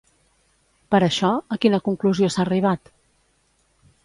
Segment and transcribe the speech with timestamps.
[0.95, 2.91] Per això, a quina conclusió s'ha arribat?